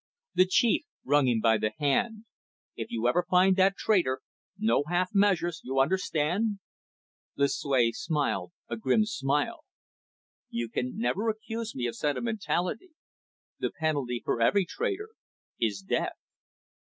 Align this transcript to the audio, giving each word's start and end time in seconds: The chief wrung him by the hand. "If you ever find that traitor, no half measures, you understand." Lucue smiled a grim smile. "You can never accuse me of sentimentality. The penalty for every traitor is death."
The 0.33 0.47
chief 0.47 0.83
wrung 1.05 1.27
him 1.27 1.41
by 1.41 1.59
the 1.59 1.73
hand. 1.77 2.25
"If 2.75 2.89
you 2.89 3.07
ever 3.07 3.23
find 3.29 3.55
that 3.57 3.77
traitor, 3.77 4.21
no 4.57 4.83
half 4.87 5.11
measures, 5.13 5.61
you 5.63 5.79
understand." 5.79 6.57
Lucue 7.37 7.93
smiled 7.93 8.51
a 8.67 8.77
grim 8.77 9.05
smile. 9.05 9.63
"You 10.49 10.69
can 10.69 10.97
never 10.97 11.29
accuse 11.29 11.75
me 11.75 11.85
of 11.85 11.95
sentimentality. 11.95 12.93
The 13.59 13.69
penalty 13.79 14.19
for 14.25 14.41
every 14.41 14.65
traitor 14.65 15.09
is 15.59 15.81
death." 15.81 16.17